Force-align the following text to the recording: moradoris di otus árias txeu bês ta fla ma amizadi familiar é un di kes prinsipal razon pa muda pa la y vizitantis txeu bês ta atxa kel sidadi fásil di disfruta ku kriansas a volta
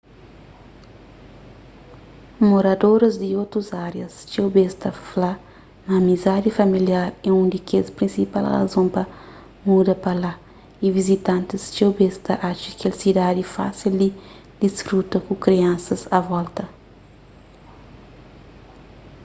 moradoris 2.49 3.15
di 3.23 3.29
otus 3.43 3.67
árias 3.87 4.13
txeu 4.29 4.47
bês 4.55 4.73
ta 4.81 4.89
fla 5.09 5.31
ma 5.85 5.93
amizadi 6.01 6.49
familiar 6.59 7.09
é 7.27 7.29
un 7.41 7.45
di 7.53 7.59
kes 7.69 7.87
prinsipal 7.97 8.45
razon 8.57 8.87
pa 8.95 9.03
muda 9.67 9.93
pa 10.03 10.11
la 10.23 10.33
y 10.85 10.87
vizitantis 10.97 11.61
txeu 11.73 11.91
bês 11.99 12.15
ta 12.25 12.33
atxa 12.49 12.71
kel 12.79 12.93
sidadi 13.01 13.43
fásil 13.55 13.93
di 14.01 14.09
disfruta 14.61 15.17
ku 15.25 15.33
kriansas 15.45 16.01
a 16.17 16.19
volta 16.31 16.63